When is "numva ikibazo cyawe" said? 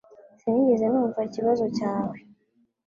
0.87-2.17